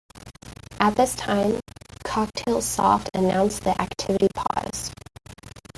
[0.79, 1.59] At this time,
[2.03, 4.91] Cocktail Soft announced the activity pause.